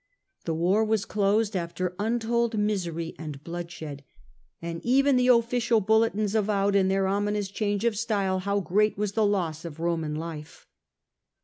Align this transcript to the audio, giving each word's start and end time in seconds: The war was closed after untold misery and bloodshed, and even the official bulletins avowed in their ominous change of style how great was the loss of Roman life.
The 0.45 0.55
war 0.55 0.83
was 0.83 1.05
closed 1.05 1.55
after 1.55 1.93
untold 1.99 2.57
misery 2.57 3.13
and 3.19 3.43
bloodshed, 3.43 4.03
and 4.59 4.83
even 4.83 5.15
the 5.15 5.27
official 5.27 5.79
bulletins 5.79 6.33
avowed 6.33 6.73
in 6.75 6.87
their 6.87 7.05
ominous 7.05 7.49
change 7.49 7.85
of 7.85 7.95
style 7.95 8.39
how 8.39 8.61
great 8.61 8.97
was 8.97 9.11
the 9.11 9.23
loss 9.23 9.63
of 9.63 9.79
Roman 9.79 10.15
life. 10.15 10.65